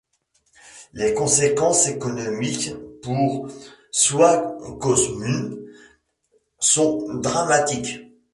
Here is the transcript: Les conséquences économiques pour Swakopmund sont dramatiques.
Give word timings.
Les 0.93 1.13
conséquences 1.13 1.87
économiques 1.87 2.71
pour 3.03 3.49
Swakopmund 3.91 5.63
sont 6.57 7.05
dramatiques. 7.19 7.99